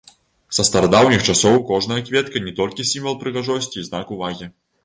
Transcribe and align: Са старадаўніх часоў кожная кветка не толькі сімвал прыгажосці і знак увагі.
Са 0.57 0.63
старадаўніх 0.69 1.21
часоў 1.33 1.59
кожная 1.69 1.99
кветка 2.07 2.43
не 2.47 2.57
толькі 2.61 2.89
сімвал 2.93 3.21
прыгажосці 3.23 3.77
і 3.83 3.89
знак 3.93 4.15
увагі. 4.19 4.53